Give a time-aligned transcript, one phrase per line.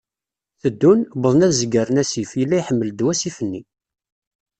[0.61, 3.61] Teddun, wḍen ad zegren asif, yella iḥmel-d wasif-nni.